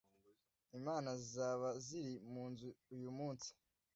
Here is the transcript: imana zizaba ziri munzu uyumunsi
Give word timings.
imana 0.77 1.09
zizaba 1.19 1.67
ziri 1.85 2.13
munzu 2.33 2.69
uyumunsi 2.93 3.49